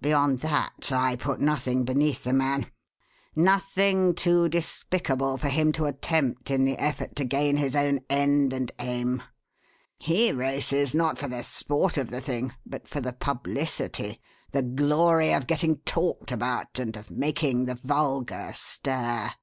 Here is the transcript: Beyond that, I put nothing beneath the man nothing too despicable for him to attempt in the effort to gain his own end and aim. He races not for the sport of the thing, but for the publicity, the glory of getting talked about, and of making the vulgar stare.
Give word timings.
Beyond 0.00 0.40
that, 0.40 0.90
I 0.90 1.14
put 1.14 1.40
nothing 1.40 1.84
beneath 1.84 2.24
the 2.24 2.32
man 2.32 2.72
nothing 3.36 4.16
too 4.16 4.48
despicable 4.48 5.38
for 5.38 5.46
him 5.48 5.70
to 5.74 5.84
attempt 5.84 6.50
in 6.50 6.64
the 6.64 6.76
effort 6.76 7.14
to 7.14 7.24
gain 7.24 7.56
his 7.56 7.76
own 7.76 8.00
end 8.10 8.52
and 8.52 8.72
aim. 8.80 9.22
He 9.96 10.32
races 10.32 10.92
not 10.92 11.18
for 11.18 11.28
the 11.28 11.44
sport 11.44 11.96
of 11.98 12.10
the 12.10 12.20
thing, 12.20 12.52
but 12.66 12.88
for 12.88 13.00
the 13.00 13.12
publicity, 13.12 14.20
the 14.50 14.62
glory 14.62 15.32
of 15.32 15.46
getting 15.46 15.76
talked 15.84 16.32
about, 16.32 16.80
and 16.80 16.96
of 16.96 17.12
making 17.12 17.66
the 17.66 17.76
vulgar 17.76 18.50
stare. 18.56 19.36